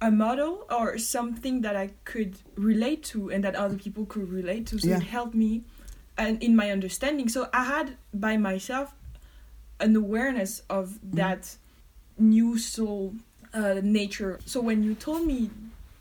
a 0.00 0.10
model 0.10 0.66
or 0.70 0.98
something 0.98 1.60
that 1.62 1.76
I 1.76 1.90
could 2.04 2.36
relate 2.56 3.02
to 3.04 3.30
and 3.30 3.42
that 3.44 3.54
other 3.54 3.76
people 3.76 4.04
could 4.04 4.28
relate 4.30 4.66
to. 4.68 4.78
So 4.78 4.88
Yeah. 4.88 4.96
it 4.96 5.04
helped 5.04 5.34
me 5.34 5.64
and 6.22 6.42
in 6.42 6.54
my 6.54 6.70
understanding. 6.70 7.28
So 7.28 7.48
I 7.52 7.64
had 7.64 7.96
by 8.14 8.36
myself 8.36 8.94
an 9.80 9.96
awareness 9.96 10.62
of 10.70 10.98
that 11.12 11.56
new 12.18 12.56
soul 12.58 13.14
uh, 13.52 13.80
nature. 13.82 14.38
So 14.46 14.60
when 14.60 14.82
you 14.82 14.94
told 14.94 15.26
me 15.26 15.50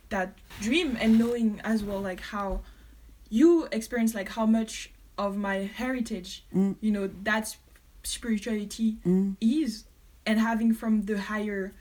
that 0.09 0.33
dream 0.61 0.97
and 1.01 1.17
knowing 1.17 1.59
as 1.63 1.83
well 1.83 1.99
like 2.01 2.19
how 2.19 2.61
you 3.29 3.67
experience 3.71 4.13
like 4.13 4.29
how 4.29 4.45
much 4.45 4.91
of 5.17 5.35
my 5.37 5.57
heritage, 5.81 6.43
Mm. 6.53 6.75
you 6.81 6.91
know, 6.91 7.09
that 7.23 7.55
spirituality 8.03 8.97
Mm. 9.05 9.35
is 9.41 9.85
and 10.25 10.39
having 10.39 10.73
from 10.73 11.03
the 11.03 11.17
higher 11.17 11.73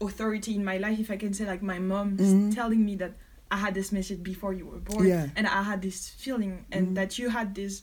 authority 0.00 0.54
in 0.54 0.64
my 0.64 0.76
life 0.76 0.98
if 0.98 1.10
i 1.10 1.16
can 1.16 1.32
say 1.32 1.44
like 1.46 1.62
my 1.62 1.78
mom 1.78 2.16
Mhm. 2.16 2.52
telling 2.54 2.84
me 2.84 2.94
that 2.96 3.12
i 3.54 3.56
had 3.64 3.72
this 3.74 3.90
message 3.92 4.20
before 4.22 4.52
you 4.58 4.66
were 4.66 4.78
born 4.90 5.06
Yeah. 5.06 5.26
and 5.36 5.46
i 5.46 5.62
had 5.70 5.80
this 5.82 5.98
feeling 6.24 6.64
and 6.72 6.88
Mhm. 6.88 6.94
that 6.98 7.10
you 7.20 7.28
had 7.38 7.54
this 7.54 7.82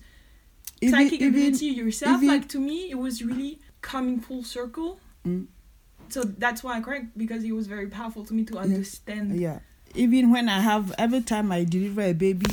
Even- 0.82 0.94
psychic 0.94 1.22
even- 1.22 1.34
ability 1.42 1.68
yourself 1.68 2.18
even- 2.18 2.28
like 2.34 2.48
to 2.50 2.60
me 2.60 2.78
it 2.92 2.98
was 3.06 3.24
really 3.24 3.60
coming 3.82 4.20
full 4.20 4.44
circle 4.44 5.00
Mm. 5.25 5.46
so 6.10 6.24
that's 6.24 6.63
why 6.63 6.78
i 6.78 6.82
correct 6.82 7.18
because 7.18 7.44
it 7.44 7.51
was 7.60 7.68
very 7.68 7.88
powerful 7.88 8.24
to 8.25 8.34
me 8.34 8.44
to 8.46 8.58
understand 8.58 9.40
Yeah. 9.40 9.60
Even 9.94 10.32
when 10.32 10.48
I 10.48 10.62
have 10.62 10.94
every 10.98 11.20
time 11.20 11.51
I 11.51 11.66
deliver 11.66 12.00
a 12.01 12.13
baby, 12.13 12.46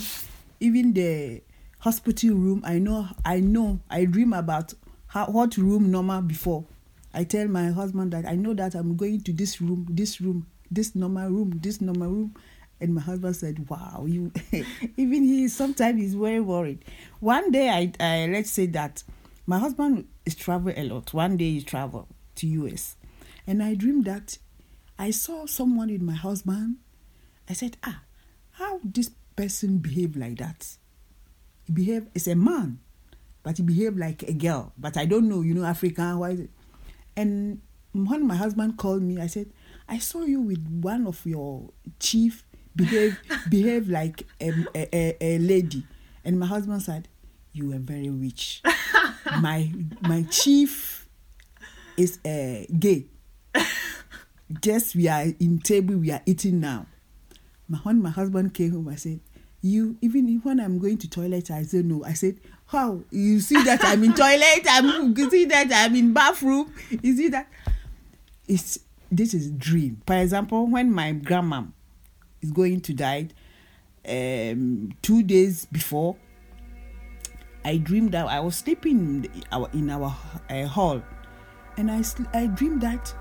even 0.59 0.93
the 0.93 1.41
hospital 1.79 2.35
room, 2.35 2.61
I 2.65 2.81
know 2.81 3.07
I 3.25 3.39
know 3.39 3.79
I 3.89 4.07
dream 4.07 4.33
about 4.33 4.75
how 5.07 5.27
what 5.27 5.57
room 5.57 5.89
normal 5.93 6.21
before. 6.23 6.65
I 7.15 7.23
tell 7.23 7.47
my 7.47 7.67
husband 7.71 8.13
that 8.13 8.27
I 8.27 8.35
know 8.35 8.55
that 8.55 8.75
I'm 8.75 8.97
going 8.97 9.21
to 9.23 9.33
this 9.33 9.61
room, 9.61 9.87
this 9.89 10.21
room, 10.21 10.47
this 10.69 10.97
normal 10.97 11.29
room, 11.31 11.61
this 11.63 11.81
normal 11.81 12.11
room. 12.11 12.35
And 12.80 12.94
my 12.94 13.00
husband 13.00 13.37
said, 13.37 13.68
"Wow, 13.68 14.04
you." 14.06 14.32
even 14.97 15.25
he 15.25 15.49
sometimes 15.49 16.02
is 16.02 16.14
very 16.14 16.40
worried. 16.40 16.85
One 17.20 17.50
day, 17.50 17.68
I, 17.70 17.92
I 17.99 18.26
let's 18.26 18.50
say 18.50 18.66
that 18.66 19.02
my 19.47 19.58
husband 19.58 20.06
is 20.25 20.35
travel 20.35 20.73
a 20.76 20.85
lot. 20.85 21.12
One 21.12 21.37
day 21.37 21.52
he 21.52 21.62
travel 21.62 22.08
to 22.37 22.47
US, 22.47 22.97
and 23.47 23.62
I 23.62 23.75
dreamed 23.75 24.04
that 24.04 24.38
I 24.99 25.11
saw 25.11 25.47
someone 25.47 25.90
with 25.90 26.02
my 26.02 26.14
husband. 26.14 26.76
I 27.49 27.54
said, 27.54 27.76
"Ah, 27.82 28.02
how 28.52 28.80
this 28.85 29.11
person 29.35 29.78
behave 29.78 30.16
like 30.16 30.38
that? 30.38 30.76
He 31.64 31.73
behave 31.73 32.06
as 32.14 32.28
a 32.28 32.35
man, 32.35 32.80
but 33.42 33.56
he 33.56 33.62
behave 33.62 33.97
like 33.97 34.23
a 34.23 34.32
girl. 34.32 34.73
But 34.78 34.97
I 34.97 35.04
don't 35.04 35.28
know, 35.28 35.42
you 35.42 35.54
know, 35.54 35.64
African. 35.64 36.18
Why? 36.18 36.30
is 36.30 36.40
it? 36.40 36.50
And 37.16 37.61
when 37.92 38.26
my 38.26 38.37
husband 38.37 38.76
called 38.76 39.02
me, 39.02 39.20
I 39.20 39.26
said, 39.26 39.50
I 39.88 39.99
saw 39.99 40.23
you 40.25 40.40
with 40.40 40.66
one 40.68 41.06
of 41.06 41.25
your 41.25 41.70
chief 41.99 42.44
behave 42.78 43.18
behave 43.50 43.88
like 43.88 44.25
a, 44.40 44.52
a, 44.75 45.16
a, 45.20 45.38
lady. 45.38 45.85
And 46.25 46.38
my 46.38 46.47
husband 46.47 46.80
said, 46.82 47.08
You 47.52 47.70
were 47.70 47.78
very 47.78 48.08
rich. 48.08 48.62
my 49.42 49.70
my 50.00 50.23
chief 50.30 51.06
is 51.97 52.18
uh, 52.25 52.64
gay. 52.78 53.06
Just 54.62 54.97
we 54.97 55.08
are 55.08 55.25
in 55.38 55.58
table, 55.58 55.97
we 55.97 56.11
are 56.11 56.23
eating 56.25 56.61
now. 56.61 56.87
My, 57.68 57.78
when 57.78 58.00
my 58.00 58.11
husband 58.11 58.54
came 58.54 58.70
home, 58.70 58.88
I 58.88 58.94
said, 58.94 59.20
You 59.61 59.99
even 60.00 60.40
when 60.42 60.61
I'm 60.61 60.78
going 60.78 60.97
to 60.99 61.11
toilet, 61.11 61.50
I 61.50 61.64
said 61.64 61.85
no. 61.85 62.04
I 62.04 62.14
said, 62.14 62.38
How? 62.66 63.02
You 63.11 63.40
see 63.40 63.62
that 63.64 63.85
I'm 63.85 64.02
in 64.04 64.14
toilet, 64.14 64.64
I'm 64.70 65.16
you 65.16 65.28
see 65.28 65.44
that 65.47 65.68
I'm 65.73 65.94
in 65.97 66.14
bathroom, 66.14 66.73
you 67.02 67.16
see 67.16 67.28
that 67.28 67.49
it's 68.47 68.78
this 69.11 69.35
is 69.35 69.50
dream. 69.50 70.00
For 70.06 70.16
example, 70.16 70.66
when 70.66 70.92
my 70.92 71.12
grandma 71.12 71.64
is 72.42 72.50
going 72.52 72.80
to 72.83 72.92
die, 72.92 73.28
um, 74.09 74.92
two 75.02 75.23
days 75.23 75.66
before, 75.66 76.16
I 77.64 77.76
dreamed 77.78 78.12
that 78.12 78.26
I 78.26 78.40
was 78.40 78.57
sleeping 78.57 79.25
in 79.35 79.45
our 79.52 79.68
in 79.73 79.90
our 79.90 80.14
uh, 80.49 80.66
hall, 80.66 81.02
and 81.76 81.90
I 81.90 82.02
I 82.33 82.47
dreamed 82.47 82.80
that 82.83 83.14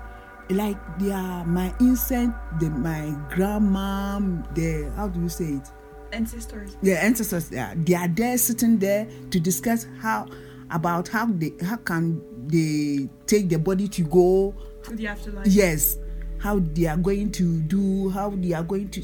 like 0.50 0.78
they 0.98 1.10
are 1.10 1.44
my 1.44 1.74
ancient, 1.80 2.34
the 2.60 2.70
my 2.70 3.14
grandma, 3.34 4.18
the 4.54 4.90
how 4.96 5.08
do 5.08 5.20
you 5.20 5.28
say 5.28 5.44
it? 5.44 5.70
Ancestors. 6.10 6.76
the 6.82 6.96
ancestors 7.04 7.50
they 7.50 7.58
are, 7.58 7.74
they 7.74 7.94
are 7.94 8.08
there 8.08 8.38
sitting 8.38 8.78
there 8.78 9.06
to 9.30 9.38
discuss 9.38 9.86
how 10.00 10.26
about 10.70 11.06
how 11.08 11.26
they 11.26 11.52
how 11.62 11.76
can 11.76 12.22
they 12.48 13.06
take 13.26 13.50
the 13.50 13.58
body 13.58 13.88
to 13.88 14.02
go 14.04 14.54
To 14.84 14.96
the 14.96 15.06
afterlife. 15.08 15.46
yes 15.46 15.98
how 16.40 16.58
they 16.74 16.86
are 16.86 16.96
going 16.96 17.30
to 17.32 17.60
do 17.62 18.08
how 18.10 18.30
they 18.30 18.52
are 18.52 18.62
going 18.62 18.88
to 18.88 19.02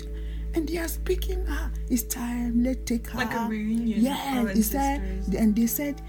and 0.54 0.68
they 0.68 0.78
are 0.78 0.88
speaking 0.88 1.44
ah 1.48 1.70
it's 1.90 2.02
time 2.04 2.62
let's 2.62 2.80
take 2.84 3.06
her. 3.08 3.18
Like 3.18 3.34
a 3.34 3.46
reunion 3.48 4.00
yeah 4.00 4.44
it's 4.48 4.70
time. 4.70 5.22
and 5.36 5.54
they 5.54 5.66
said 5.66 6.00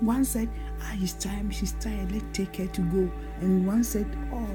one 0.00 0.24
said 0.24 0.48
ah 0.80 0.94
it's 1.00 1.14
time 1.14 1.50
she's 1.50 1.72
tired 1.72 2.12
let's 2.12 2.24
take 2.32 2.56
her 2.56 2.66
to 2.66 2.80
go. 2.82 3.10
And 3.40 3.66
one 3.66 3.84
said 3.84 4.06
oh 4.32 4.46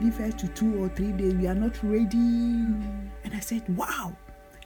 leave 0.00 0.16
her 0.16 0.32
to 0.32 0.48
two 0.48 0.82
or 0.82 0.88
three 0.88 1.12
days 1.12 1.34
we 1.34 1.46
are 1.46 1.54
not 1.54 1.76
ready. 1.82 2.16
Mm. 2.16 3.10
and 3.24 3.34
i 3.34 3.40
said 3.40 3.62
wow. 3.76 4.16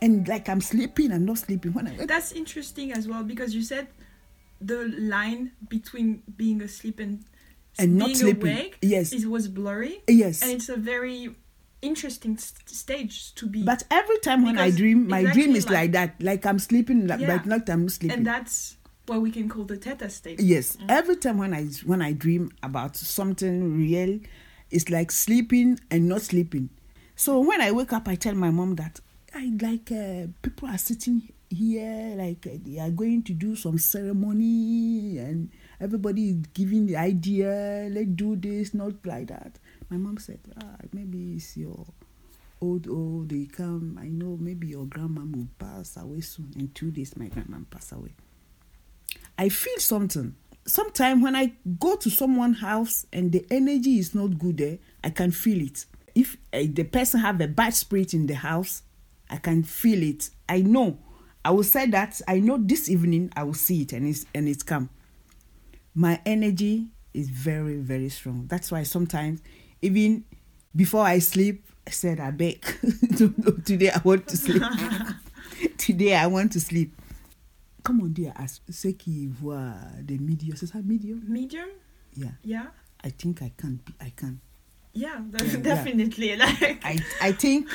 And 0.02 0.26
like 0.28 0.48
i'm 0.48 0.60
sleeping 0.60 1.12
i'm 1.12 1.24
not 1.24 1.38
sleeping. 1.38 1.72
When 1.72 1.86
i 1.88 2.06
That's 2.06 2.32
interesting 2.32 2.92
as 2.92 3.06
well 3.06 3.22
because 3.22 3.54
you 3.54 3.62
said 3.62 3.88
the 4.60 4.88
line 4.98 5.52
between 5.68 6.22
being 6.36 6.62
asleep 6.62 7.00
and, 7.00 7.24
And 7.78 7.96
not 7.96 8.16
sleeping. 8.16 8.52
awake 8.52 8.78
Yes. 8.82 9.12
it 9.12 9.26
was 9.26 9.48
blurry. 9.48 10.02
yes 10.08 10.42
And 10.42 10.52
it's 10.52 10.68
a 10.68 10.76
very 10.76 11.34
interesting 11.82 12.38
st- 12.38 12.68
stage 12.68 13.34
to 13.34 13.46
be. 13.46 13.62
but 13.62 13.82
every 13.90 14.18
time 14.20 14.42
when 14.44 14.56
i 14.58 14.70
dream 14.70 15.06
my 15.08 15.20
exactly 15.20 15.42
dream 15.42 15.56
is 15.56 15.64
like- 15.66 15.74
like, 15.74 15.92
that 15.92 16.22
like 16.22 16.46
i'm 16.46 16.58
sleeping 16.58 17.06
like, 17.06 17.20
Yeah. 17.20 17.36
but 17.36 17.46
not 17.46 17.68
i'm 17.68 17.88
sleeping 17.88 18.16
and 18.18 18.26
that's 18.26 18.76
what 19.06 19.20
we 19.20 19.30
can 19.30 19.50
call 19.50 19.64
the 19.64 19.76
theta 19.76 20.08
state. 20.08 20.40
Yes, 20.40 20.78
every 20.88 21.16
time 21.16 21.36
when 21.36 21.52
I 21.52 21.64
when 21.84 22.00
I 22.00 22.12
dream 22.14 22.50
about 22.62 22.96
something 22.96 23.76
real, 23.76 24.18
it's 24.70 24.88
like 24.88 25.10
sleeping 25.12 25.78
and 25.90 26.08
not 26.08 26.22
sleeping. 26.22 26.70
So 27.14 27.38
when 27.40 27.60
I 27.60 27.70
wake 27.70 27.92
up, 27.92 28.08
I 28.08 28.14
tell 28.14 28.34
my 28.34 28.48
mom 28.50 28.76
that 28.76 29.00
I 29.34 29.52
like 29.60 29.92
uh, 29.92 30.28
people 30.40 30.70
are 30.70 30.78
sitting 30.78 31.28
here, 31.50 32.14
like 32.16 32.46
uh, 32.46 32.56
they 32.64 32.78
are 32.78 32.88
going 32.90 33.22
to 33.24 33.34
do 33.34 33.54
some 33.56 33.76
ceremony, 33.76 35.18
and 35.18 35.50
everybody 35.80 36.30
is 36.30 36.36
giving 36.52 36.86
the 36.86 36.96
idea. 36.96 37.88
Let's 37.90 38.08
do 38.08 38.36
this, 38.36 38.74
not 38.74 38.94
like 39.04 39.28
that. 39.28 39.58
My 39.90 39.96
mom 39.96 40.18
said, 40.18 40.40
ah, 40.62 40.76
maybe 40.92 41.34
it's 41.36 41.56
your 41.56 41.86
old 42.60 42.88
old. 42.88 43.28
They 43.28 43.46
come. 43.46 43.98
I 44.00 44.08
know 44.08 44.36
maybe 44.40 44.68
your 44.68 44.86
grandma 44.86 45.22
will 45.22 45.48
pass 45.58 45.96
away 45.96 46.20
soon. 46.20 46.52
In 46.56 46.68
two 46.68 46.90
days, 46.90 47.16
my 47.16 47.26
grandma 47.26 47.58
passed 47.70 47.92
away. 47.92 48.14
I 49.38 49.48
feel 49.48 49.78
something. 49.78 50.34
Sometimes 50.66 51.22
when 51.22 51.36
I 51.36 51.52
go 51.78 51.96
to 51.96 52.10
someone's 52.10 52.60
house 52.60 53.06
and 53.12 53.30
the 53.32 53.44
energy 53.50 53.98
is 53.98 54.14
not 54.14 54.38
good 54.38 54.56
there, 54.56 54.78
I 55.02 55.10
can 55.10 55.30
feel 55.30 55.60
it. 55.60 55.84
If 56.14 56.36
uh, 56.52 56.62
the 56.68 56.84
person 56.84 57.20
have 57.20 57.40
a 57.40 57.48
bad 57.48 57.74
spirit 57.74 58.14
in 58.14 58.26
the 58.26 58.34
house, 58.34 58.82
I 59.28 59.36
can 59.36 59.62
feel 59.62 60.02
it. 60.02 60.30
I 60.48 60.62
know. 60.62 60.98
I 61.44 61.50
will 61.50 61.64
say 61.64 61.86
that 61.88 62.20
I 62.26 62.38
know 62.40 62.56
this 62.58 62.88
evening 62.88 63.30
I 63.36 63.42
will 63.42 63.54
see 63.54 63.82
it 63.82 63.92
and 63.92 64.06
it's 64.06 64.24
and 64.34 64.48
it's 64.48 64.62
come. 64.62 64.88
My 65.94 66.20
energy 66.26 66.88
is 67.12 67.28
very 67.30 67.76
very 67.76 68.08
strong. 68.08 68.46
That's 68.48 68.70
why 68.72 68.82
sometimes 68.82 69.40
even 69.82 70.24
before 70.74 71.04
I 71.04 71.20
sleep, 71.20 71.64
I 71.86 71.90
said 71.90 72.18
I 72.20 72.30
beg 72.32 72.64
today 73.64 73.90
I 73.90 74.00
want 74.02 74.26
to 74.28 74.36
sleep. 74.36 74.62
today 75.78 76.14
I 76.16 76.26
want 76.26 76.52
to 76.52 76.60
sleep. 76.60 76.94
Come 77.84 78.00
on, 78.00 78.08
dear, 78.14 78.32
as 78.36 78.60
ceux 78.70 78.92
qui 78.92 79.26
voient 79.26 79.74
des 80.02 80.18
médiums, 80.18 80.56
c'est 80.56 80.66
ça, 80.66 80.80
medium? 80.82 81.20
Medium? 81.28 81.68
Yeah, 82.16 82.30
Yeah. 82.42 82.66
I 83.04 83.10
think 83.10 83.42
I 83.42 83.52
can. 83.58 83.78
Be, 83.84 83.92
I 84.00 84.10
can. 84.16 84.40
Yeah, 84.94 85.20
Yeah, 85.32 85.42
yeah. 85.44 85.56
definitely. 85.58 86.36
Like 86.38 86.80
I 86.84 86.98
I 87.20 87.32
think 87.32 87.68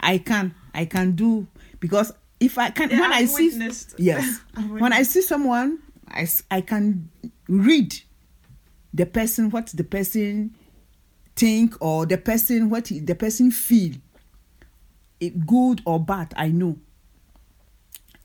I 0.00 0.18
can. 0.18 0.54
I 0.74 0.84
can 0.84 1.12
do 1.12 1.46
because 1.80 2.12
if 2.40 2.58
I 2.58 2.70
can 2.70 2.90
Yeah, 2.90 3.00
when 3.00 3.12
I 3.12 3.16
I've 3.24 3.30
see 3.30 3.48
witnessed. 3.48 3.94
yes 3.98 4.40
when 4.68 4.92
I 4.92 5.02
see 5.04 5.22
someone 5.22 5.78
I 6.08 6.28
I 6.50 6.60
can 6.60 7.08
read 7.48 7.94
the 8.92 9.06
person 9.06 9.50
what 9.50 9.66
the 9.68 9.84
person 9.84 10.54
think 11.34 11.76
or 11.80 12.06
the 12.06 12.18
person 12.18 12.68
what 12.70 12.88
he- 12.88 13.00
the 13.00 13.14
person 13.14 13.50
feel. 13.50 13.94
It 15.20 15.46
good 15.46 15.82
or 15.84 15.98
bad 16.04 16.32
I 16.36 16.48
know. 16.48 16.78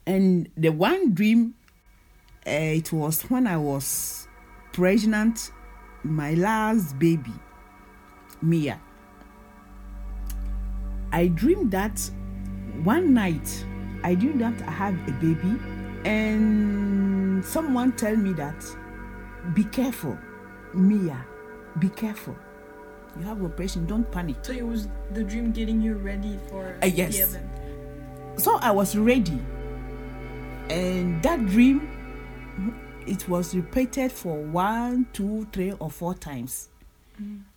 And 0.06 0.50
the 0.58 0.70
one 0.70 1.14
dream 1.14 1.56
uh, 2.46 2.50
it 2.50 2.92
was 2.92 3.22
when 3.24 3.48
I 3.48 3.58
was 3.58 4.28
pregnant 4.74 5.52
my 6.04 6.34
last 6.34 7.00
baby 7.00 7.32
Mia. 8.42 8.80
I 11.14 11.28
dreamed 11.28 11.72
that 11.72 12.00
one 12.84 13.14
night 13.14 13.66
I 14.04 14.16
dreamed 14.16 14.42
that 14.42 14.62
I 14.68 14.72
have 14.72 14.96
a 15.08 15.12
baby 15.14 15.58
and 16.04 17.46
someone 17.46 17.94
tell 17.94 18.16
me 18.18 18.34
that 18.34 18.66
be 19.54 19.64
careful 19.66 20.18
Mia. 20.74 21.26
Be 21.80 21.90
careful. 21.90 22.36
You 23.20 23.26
have 23.26 23.44
operation. 23.44 23.86
Don't 23.86 24.10
panic. 24.12 24.38
So 24.42 24.54
it 24.54 24.66
was 24.66 24.88
the 25.14 25.24
dream 25.24 25.52
getting 25.52 25.82
you 25.82 25.96
ready 25.96 26.40
for 26.50 26.78
Uh, 26.82 26.86
yes. 26.88 27.18
the 27.18 27.24
event. 27.24 27.50
so 28.40 28.58
I 28.58 28.72
was 28.72 28.96
ready. 28.96 29.40
And 30.70 31.22
that 31.24 31.46
dream 31.48 31.90
it 33.06 33.28
was 33.28 33.54
repeated 33.54 34.12
for 34.12 34.42
one 34.42 35.08
two 35.14 35.46
three 35.52 35.74
or 35.74 35.90
four 35.92 36.14
times. 36.16 36.70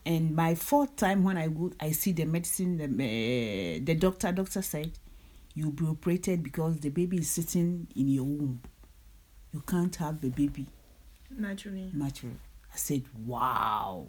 And 0.04 0.36
my 0.36 0.54
fourth 0.54 0.94
time 0.96 1.24
when 1.24 1.36
I 1.38 1.48
go 1.48 1.72
I 1.80 1.92
see 1.92 2.12
the 2.12 2.24
medicine 2.26 2.76
the, 2.76 2.84
uh, 2.84 3.80
the 3.84 3.94
doctor 3.94 4.30
doctor 4.32 4.60
said 4.62 4.92
you'll 5.54 5.70
be 5.72 5.86
operated 5.86 6.42
because 6.42 6.78
the 6.80 6.90
baby 6.90 7.18
is 7.18 7.30
sitting 7.30 7.86
in 7.96 8.08
your 8.08 8.24
womb. 8.24 8.60
You 9.52 9.62
can't 9.66 9.94
have 9.96 10.20
the 10.20 10.28
baby 10.28 10.66
Naturally. 11.30 11.90
Naturally. 11.92 12.36
I 12.72 12.76
said, 12.76 13.02
wow. 13.24 14.08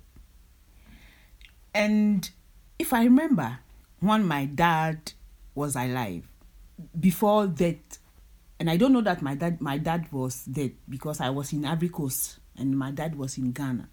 And 1.74 2.29
if 2.79 2.93
I 2.93 3.03
remember, 3.03 3.59
when 4.00 4.25
my 4.25 4.45
dad 4.45 5.13
was 5.55 5.75
alive, 5.75 6.27
before 7.00 7.47
that, 7.47 7.97
and 8.59 8.69
I 8.69 8.77
don't 8.77 8.93
know 8.93 9.01
that 9.01 9.21
my 9.21 9.36
dad 9.36 9.62
my 9.62 9.77
dad 9.77 10.12
was 10.12 10.45
dead 10.45 10.74
because 10.89 11.21
I 11.21 11.29
was 11.29 11.53
in 11.53 11.65
Ivory 11.65 11.89
Coast 11.89 12.39
and 12.57 12.77
my 12.77 12.91
dad 12.91 13.15
was 13.15 13.38
in 13.38 13.51
Ghana. 13.51 13.89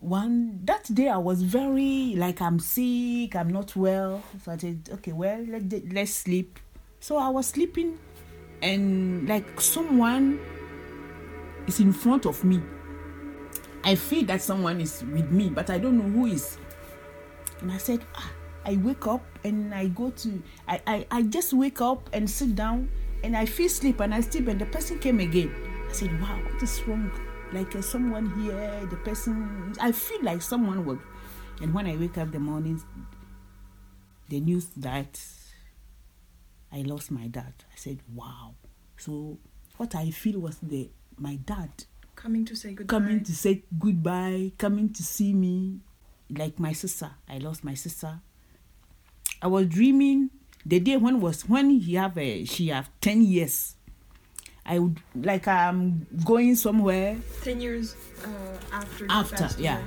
One 0.00 0.60
that 0.64 0.92
day 0.92 1.08
I 1.08 1.18
was 1.18 1.42
very 1.42 2.14
like 2.16 2.40
I'm 2.40 2.58
sick, 2.58 3.36
I'm 3.36 3.48
not 3.50 3.76
well. 3.76 4.22
So 4.44 4.52
I 4.52 4.56
said, 4.56 4.88
okay, 4.94 5.12
well 5.12 5.44
let 5.46 5.92
let's 5.92 6.12
sleep. 6.12 6.58
So 7.00 7.16
I 7.16 7.28
was 7.28 7.46
sleeping, 7.46 7.98
and 8.62 9.28
like 9.28 9.60
someone 9.60 10.38
is 11.66 11.80
in 11.80 11.92
front 11.92 12.26
of 12.26 12.42
me 12.44 12.60
I 13.82 13.94
feel 13.94 14.24
that 14.26 14.42
someone 14.42 14.80
is 14.80 15.02
with 15.04 15.30
me, 15.30 15.48
but 15.48 15.70
I 15.70 15.78
don't 15.78 15.96
know 15.96 16.08
who 16.08 16.26
is. 16.26 16.58
And 17.60 17.72
I 17.72 17.78
said, 17.78 18.04
ah, 18.14 18.30
I 18.64 18.76
wake 18.76 19.06
up 19.06 19.24
and 19.42 19.74
I 19.74 19.86
go 19.88 20.10
to, 20.10 20.42
I, 20.68 20.80
I, 20.86 21.06
I 21.10 21.22
just 21.22 21.52
wake 21.52 21.80
up 21.80 22.10
and 22.12 22.28
sit 22.28 22.54
down 22.54 22.90
and 23.24 23.36
I 23.36 23.46
feel 23.46 23.68
sleep 23.68 24.00
and 24.00 24.14
I 24.14 24.20
sleep 24.20 24.48
and 24.48 24.60
the 24.60 24.66
person 24.66 24.98
came 24.98 25.20
again. 25.20 25.54
I 25.88 25.92
said, 25.92 26.20
wow, 26.20 26.38
what 26.44 26.62
is 26.62 26.82
wrong? 26.86 27.10
Like 27.52 27.74
uh, 27.74 27.80
someone 27.80 28.30
here, 28.40 28.86
the 28.90 28.96
person, 28.96 29.74
I 29.80 29.92
feel 29.92 30.22
like 30.22 30.42
someone 30.42 30.84
would. 30.84 31.00
And 31.62 31.72
when 31.74 31.86
I 31.86 31.96
wake 31.96 32.18
up 32.18 32.32
the 32.32 32.38
morning, 32.38 32.82
the 34.28 34.40
news 34.40 34.66
that 34.76 35.20
I 36.72 36.82
lost 36.82 37.10
my 37.10 37.26
dad. 37.26 37.52
I 37.72 37.76
said, 37.76 38.00
wow. 38.14 38.54
So 38.98 39.38
what 39.78 39.94
I 39.94 40.10
feel 40.10 40.38
was 40.40 40.58
the 40.62 40.90
my 41.20 41.36
dad 41.36 41.84
Coming 42.16 42.44
to 42.46 42.56
say 42.56 42.74
goodbye. 42.74 42.90
coming 42.98 43.24
to 43.24 43.32
say 43.32 43.62
goodbye, 43.78 44.52
coming 44.58 44.92
to 44.92 45.02
see 45.02 45.32
me, 45.32 45.80
like 46.28 46.58
my 46.58 46.72
sister. 46.72 47.10
I 47.28 47.38
lost 47.38 47.64
my 47.64 47.74
sister. 47.74 48.20
I 49.40 49.46
was 49.46 49.66
dreaming 49.68 50.30
the 50.66 50.80
day 50.80 50.96
when 50.98 51.20
was 51.20 51.48
when 51.48 51.70
he 51.70 51.94
have 51.94 52.18
a 52.18 52.44
she 52.44 52.68
have 52.68 52.90
ten 53.00 53.22
years. 53.22 53.76
I 54.66 54.78
would 54.78 55.00
like 55.16 55.48
I'm 55.48 56.06
going 56.24 56.54
somewhere 56.56 57.16
Ten 57.42 57.60
years 57.60 57.96
uh, 58.22 58.28
after. 58.76 59.06
after, 59.08 59.48
yeah. 59.60 59.78
away. 59.78 59.86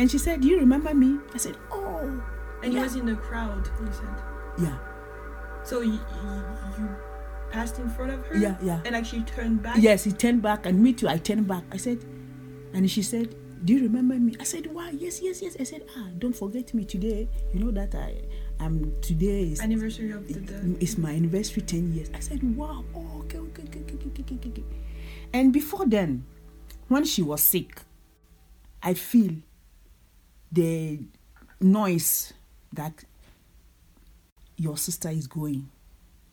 And 0.00 0.10
she 0.10 0.18
said, 0.18 0.40
"Do 0.42 0.48
you 0.48 0.58
remember 0.58 0.92
me?" 0.94 1.18
I 1.32 1.38
said, 1.38 1.56
"Oh, 1.70 2.22
And 2.62 2.72
he 2.72 2.78
was 2.80 2.96
in 2.96 3.06
the 3.06 3.14
crowd. 3.14 3.68
You 3.80 3.92
said. 3.92 4.14
yeah, 4.58 4.78
So 5.64 5.80
you, 5.82 5.92
you, 5.92 6.42
you 6.78 6.88
passed 7.50 7.78
in 7.78 7.88
front 7.90 8.12
of 8.12 8.26
her. 8.26 8.36
Yeah, 8.36 8.56
yeah. 8.62 8.80
And 8.84 8.94
like 8.94 9.04
she 9.04 9.22
turned 9.22 9.62
back. 9.62 9.76
Yes, 9.78 10.04
he 10.04 10.12
turned 10.12 10.42
back, 10.42 10.66
and 10.66 10.82
me 10.82 10.92
too. 10.92 11.08
I 11.08 11.18
turned 11.18 11.46
back. 11.46 11.64
I 11.72 11.76
said, 11.76 12.04
and 12.72 12.90
she 12.90 13.02
said, 13.02 13.34
"Do 13.64 13.74
you 13.74 13.82
remember 13.82 14.14
me?" 14.14 14.36
I 14.40 14.44
said, 14.44 14.72
"Why? 14.72 14.90
Yes, 14.90 15.20
yes, 15.22 15.42
yes." 15.42 15.56
I 15.58 15.64
said, 15.64 15.84
"Ah, 15.96 16.08
don't 16.18 16.34
forget 16.36 16.74
me 16.74 16.84
today. 16.84 17.28
You 17.52 17.60
know 17.60 17.70
that 17.72 17.94
I." 17.94 18.22
um 18.60 18.92
today 19.00 19.52
is 19.52 19.60
anniversary 19.60 20.10
of 20.10 20.26
the 20.26 20.34
death. 20.34 20.64
It's 20.80 20.98
my 20.98 21.12
anniversary 21.12 21.62
10 21.62 21.94
years. 21.94 22.10
I 22.14 22.20
said, 22.20 22.42
wow, 22.56 22.84
oh, 22.94 23.20
okay, 23.20 23.38
okay, 23.38 23.62
okay, 23.62 23.80
okay, 23.80 24.22
okay, 24.22 24.48
okay, 24.48 24.64
And 25.32 25.52
before 25.52 25.86
then, 25.86 26.24
when 26.88 27.04
she 27.04 27.22
was 27.22 27.42
sick, 27.42 27.82
I 28.82 28.94
feel 28.94 29.34
the 30.50 31.00
noise 31.60 32.32
that 32.72 33.04
your 34.56 34.76
sister 34.76 35.10
is 35.10 35.26
going. 35.26 35.70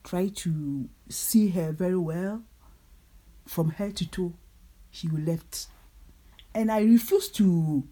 Try 0.05 0.27
to 0.29 0.87
see 1.09 1.49
her 1.49 1.71
very 1.73 1.97
well 1.97 2.43
from 3.45 3.71
head 3.71 3.95
to 3.97 4.07
toe. 4.09 4.33
She 4.91 5.07
will 5.09 5.21
left. 5.21 5.67
And 6.53 6.71
I 6.71 6.81
refuse 6.81 7.27
to 7.31 7.83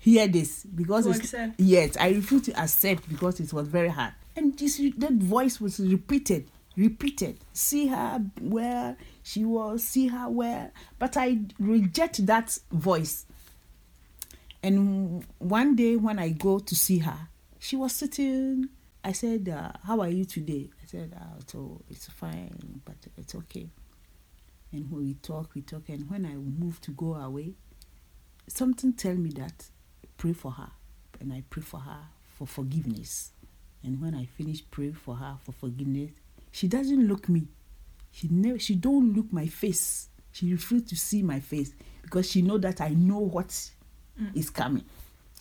hear 0.00 0.28
this 0.28 0.64
because 0.64 1.04
To 1.04 1.10
it's 1.10 1.20
accept. 1.20 1.54
yes, 1.60 1.96
I 1.98 2.10
refuse 2.10 2.42
to 2.42 2.60
accept 2.60 3.08
because 3.08 3.40
it 3.40 3.52
was 3.52 3.68
very 3.68 3.88
hard. 3.88 4.12
And 4.36 4.56
this 4.58 4.80
that 4.98 5.12
voice 5.14 5.60
was 5.60 5.80
repeated, 5.80 6.50
repeated. 6.76 7.38
See 7.52 7.86
her 7.86 8.20
where 8.40 8.96
she 9.22 9.44
was, 9.44 9.82
see 9.84 10.08
her 10.08 10.28
where. 10.28 10.72
But 10.98 11.16
I 11.16 11.38
reject 11.58 12.26
that 12.26 12.58
voice. 12.70 13.24
And 14.62 15.24
one 15.38 15.76
day 15.76 15.96
when 15.96 16.18
I 16.18 16.30
go 16.30 16.58
to 16.58 16.74
see 16.76 16.98
her, 16.98 17.28
she 17.58 17.76
was 17.76 17.92
sitting. 17.92 18.68
I 19.04 19.12
said, 19.12 19.48
uh, 19.48 19.72
"How 19.84 20.00
are 20.00 20.08
you 20.08 20.24
today?" 20.24 20.70
Said, 20.90 21.14
uh, 21.20 21.40
"So 21.46 21.82
it's 21.90 22.06
fine, 22.06 22.80
but 22.84 22.96
it's 23.16 23.34
okay." 23.34 23.68
And 24.72 24.90
when 24.90 25.02
we 25.04 25.14
talk, 25.14 25.54
we 25.54 25.62
talk. 25.62 25.88
And 25.88 26.08
when 26.10 26.24
I 26.26 26.34
move 26.34 26.80
to 26.82 26.92
go 26.92 27.14
away, 27.14 27.54
something 28.46 28.92
tell 28.94 29.14
me 29.14 29.30
that 29.30 29.68
pray 30.16 30.32
for 30.32 30.52
her, 30.52 30.70
and 31.20 31.32
I 31.32 31.42
pray 31.50 31.62
for 31.62 31.80
her 31.80 32.00
for 32.36 32.46
forgiveness. 32.46 33.32
And 33.82 34.00
when 34.00 34.14
I 34.14 34.24
finish 34.24 34.62
pray 34.70 34.92
for 34.92 35.16
her 35.16 35.36
for 35.44 35.52
forgiveness, 35.52 36.10
she 36.50 36.68
doesn't 36.68 37.06
look 37.06 37.28
me. 37.28 37.48
She 38.10 38.28
never. 38.28 38.58
She 38.58 38.74
don't 38.74 39.14
look 39.14 39.30
my 39.32 39.46
face. 39.46 40.08
She 40.32 40.50
refuse 40.52 40.84
to 40.84 40.96
see 40.96 41.22
my 41.22 41.40
face 41.40 41.74
because 42.02 42.30
she 42.30 42.42
know 42.42 42.58
that 42.58 42.80
I 42.80 42.90
know 42.90 43.18
what 43.18 43.48
Mm. 44.20 44.34
is 44.36 44.50
coming. 44.50 44.84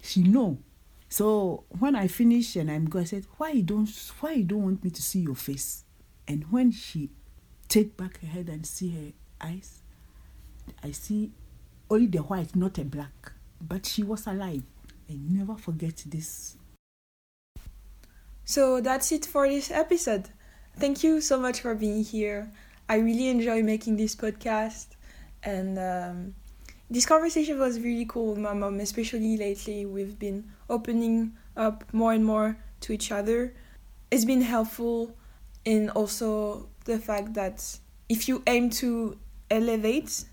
She 0.03 0.21
know. 0.23 0.59
So 1.09 1.63
when 1.79 1.95
I 1.95 2.07
finish 2.07 2.55
and 2.55 2.69
I'm 2.69 2.85
going, 2.85 3.03
I 3.03 3.07
said, 3.07 3.25
"Why 3.37 3.51
you 3.51 3.63
don't? 3.63 3.89
Why 4.19 4.33
you 4.33 4.43
don't 4.43 4.63
want 4.63 4.83
me 4.83 4.89
to 4.89 5.01
see 5.01 5.19
your 5.19 5.35
face?" 5.35 5.83
And 6.27 6.51
when 6.51 6.71
she 6.71 7.09
take 7.69 7.95
back 7.95 8.19
her 8.21 8.27
head 8.27 8.49
and 8.49 8.65
see 8.65 8.89
her 8.91 9.47
eyes, 9.47 9.81
I 10.83 10.91
see 10.91 11.31
only 11.89 12.07
the 12.07 12.19
white, 12.19 12.55
not 12.55 12.77
a 12.77 12.83
black. 12.83 13.31
But 13.61 13.85
she 13.85 14.03
was 14.03 14.27
alive. 14.27 14.63
I 15.09 15.17
never 15.17 15.55
forget 15.55 16.03
this. 16.05 16.57
So 18.43 18.81
that's 18.81 19.11
it 19.11 19.25
for 19.25 19.47
this 19.47 19.71
episode. 19.71 20.29
Thank 20.77 21.03
you 21.03 21.21
so 21.21 21.39
much 21.39 21.61
for 21.61 21.73
being 21.75 22.03
here. 22.03 22.51
I 22.89 22.97
really 22.97 23.27
enjoy 23.27 23.63
making 23.63 23.97
this 23.97 24.15
podcast, 24.15 24.87
and 25.43 25.77
um, 25.79 26.35
this 26.89 27.05
conversation 27.05 27.59
was 27.59 27.79
really 27.79 28.05
cool 28.05 28.29
with 28.31 28.39
my 28.39 28.53
mom, 28.53 28.79
especially 28.79 29.37
lately. 29.37 29.85
We've 29.85 30.17
been 30.17 30.51
opening 30.69 31.33
up 31.55 31.83
more 31.93 32.13
and 32.13 32.23
more 32.23 32.57
to 32.81 32.93
each 32.93 33.11
other. 33.11 33.53
It's 34.09 34.25
been 34.25 34.41
helpful 34.41 35.15
in 35.65 35.89
also 35.89 36.69
the 36.85 36.97
fact 36.97 37.33
that 37.33 37.77
if 38.07 38.29
you 38.29 38.41
aim 38.47 38.69
to 38.69 39.17
elevate, 39.51 40.25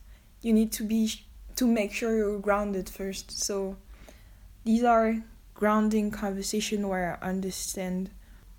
you 0.43 0.53
need 0.53 0.71
to 0.73 0.85
be 0.85 1.11
to 1.57 1.67
make 1.67 1.93
sure 1.93 2.17
you're 2.17 2.39
grounded 2.39 2.89
first. 2.89 3.31
So 3.31 3.77
these 4.65 4.85
are 4.85 5.23
grounding 5.55 6.11
conversation 6.11 6.89
where 6.89 7.19
I 7.21 7.29
understand 7.29 8.11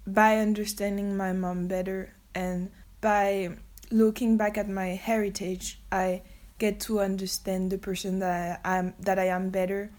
by 0.08 0.38
understanding 0.38 1.18
my 1.18 1.34
mom 1.34 1.68
better 1.68 2.14
and 2.34 2.72
by 3.02 3.58
looking 3.92 4.38
back 4.38 4.58
at 4.58 4.68
my 4.70 4.88
heritage 4.88 5.80
I 5.92 6.22
get 6.58 6.80
to 6.80 7.00
understand 7.00 7.72
the 7.72 7.78
person 7.78 8.20
that 8.20 8.62
I 8.64 8.78
am 8.78 8.94
that 9.00 9.20
I 9.20 9.26
am 9.26 9.50
better 9.50 9.92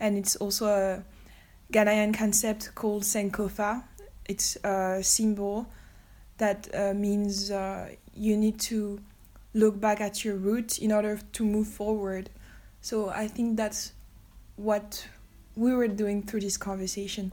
and 0.00 0.16
it's 0.16 0.36
also 0.36 0.66
a 0.66 1.04
Ghanaian 1.72 2.16
concept 2.16 2.74
called 2.74 3.02
Sankofa 3.02 3.84
it's 4.26 4.56
a 4.64 5.02
symbol 5.02 5.66
that 6.38 6.68
uh, 6.74 6.94
means 6.94 7.50
uh, 7.50 7.90
you 8.14 8.36
need 8.36 8.58
to 8.58 9.00
look 9.54 9.80
back 9.80 10.00
at 10.00 10.24
your 10.24 10.36
roots 10.36 10.78
in 10.78 10.92
order 10.92 11.20
to 11.32 11.44
move 11.44 11.68
forward 11.68 12.30
so 12.80 13.08
I 13.08 13.28
think 13.28 13.56
that's 13.56 13.92
what 14.56 15.06
we 15.56 15.72
were 15.72 15.88
doing 15.88 16.22
through 16.22 16.40
this 16.40 16.56
conversation 16.56 17.32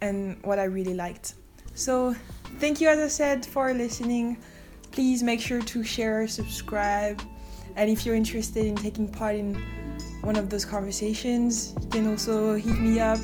and 0.00 0.42
what 0.42 0.58
I 0.58 0.64
really 0.64 0.94
liked. 0.94 1.34
So, 1.74 2.14
thank 2.58 2.80
you, 2.80 2.88
as 2.88 2.98
I 2.98 3.08
said, 3.08 3.44
for 3.44 3.72
listening. 3.72 4.38
Please 4.92 5.22
make 5.22 5.40
sure 5.40 5.60
to 5.60 5.84
share, 5.84 6.26
subscribe, 6.26 7.20
and 7.76 7.90
if 7.90 8.04
you're 8.04 8.14
interested 8.14 8.64
in 8.64 8.74
taking 8.74 9.08
part 9.08 9.36
in 9.36 9.54
one 10.22 10.36
of 10.36 10.50
those 10.50 10.64
conversations, 10.64 11.74
you 11.80 11.88
can 11.88 12.08
also 12.08 12.54
hit 12.54 12.78
me 12.80 12.98
up 13.00 13.18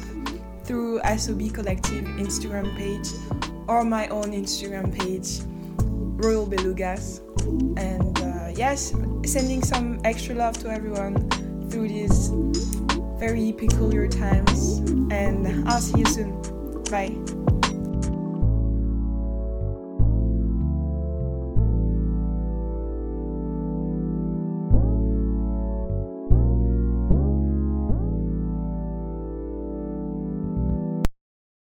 through 0.64 1.00
SOB 1.16 1.52
Collective 1.52 2.04
Instagram 2.04 2.76
page 2.76 3.08
or 3.66 3.84
my 3.84 4.06
own 4.08 4.32
Instagram 4.32 4.96
page, 4.96 5.40
Royal 6.22 6.46
Belugas. 6.46 7.20
And 7.76 8.18
uh, 8.20 8.52
yes, 8.54 8.94
sending 9.24 9.62
some 9.62 10.00
extra 10.04 10.34
love 10.34 10.58
to 10.58 10.70
everyone 10.70 11.28
through 11.70 11.88
these 11.88 12.30
very 13.18 13.52
peculiar 13.52 14.06
times. 14.06 14.78
And 15.10 15.68
I'll 15.68 15.80
see 15.80 16.00
you 16.00 16.06
soon. 16.06 16.82
Bye. 16.90 17.41